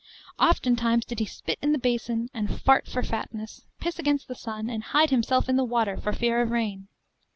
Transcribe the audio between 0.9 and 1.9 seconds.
did he spit in the